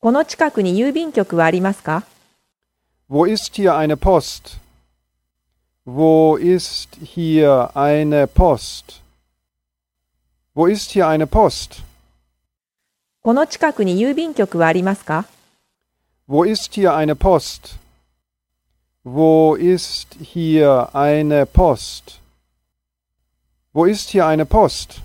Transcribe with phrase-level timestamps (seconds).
[0.00, 2.04] この近くに郵便局はありますか
[3.10, 4.58] Wo ist hier eine Post?
[5.84, 9.00] Wo ist hier eine Post?
[10.54, 11.82] Wo ist hier eine Post?
[13.22, 15.24] この近くに郵便局はありますか
[16.28, 17.74] Wo ist hier eine Post?
[19.04, 22.20] Wo ist hier eine Post?
[23.72, 25.00] Wo ist hier eine Post?